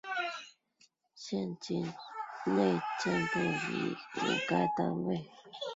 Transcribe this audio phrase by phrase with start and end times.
[1.13, 1.85] 现今
[2.47, 5.23] 内政部已无该单位。